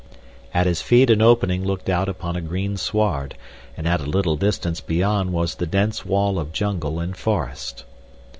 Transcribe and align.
At 0.51 0.65
his 0.65 0.81
feet 0.81 1.11
an 1.11 1.21
opening 1.21 1.63
looked 1.63 1.87
out 1.87 2.09
upon 2.09 2.35
a 2.35 2.41
green 2.41 2.75
sward, 2.75 3.35
and 3.77 3.87
at 3.87 4.01
a 4.01 4.09
little 4.09 4.35
distance 4.35 4.81
beyond 4.81 5.31
was 5.31 5.53
the 5.53 5.67
dense 5.67 6.03
wall 6.07 6.39
of 6.39 6.51
jungle 6.51 6.99
and 6.99 7.15
forest. 7.15 7.83